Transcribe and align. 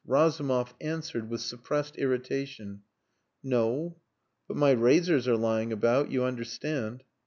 Razumov 0.07 0.73
answered 0.81 1.29
with 1.29 1.41
suppressed 1.41 1.95
irritation 1.97 2.81
"No. 3.43 3.97
But 4.47 4.57
my 4.57 4.71
razors 4.71 5.27
are 5.27 5.37
lying 5.37 5.71
about 5.71 6.09
you 6.09 6.23
understand." 6.23 7.03